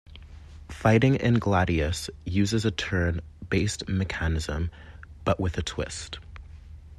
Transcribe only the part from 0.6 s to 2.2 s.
Fighting in "Gladius"